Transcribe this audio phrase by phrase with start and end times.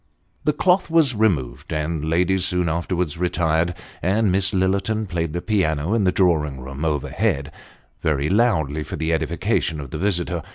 [0.45, 5.93] The cloth was removed; the ladies soon afterwards retired, and Miss Lillerton played the piano
[5.93, 7.51] in the drawing room overhead,
[8.01, 10.41] very loudly, for the edification of the visitor.